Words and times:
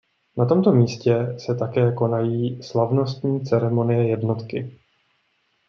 Na 0.37 0.45
tomto 0.45 0.71
místě 0.71 1.35
se 1.37 1.55
také 1.55 1.91
konají 1.93 2.63
slavnostní 2.63 3.45
ceremonie 3.45 4.07
jednotky. 4.07 4.79